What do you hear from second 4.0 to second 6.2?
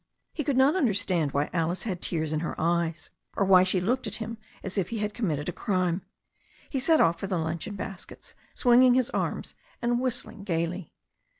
at him as if he had committed a crime.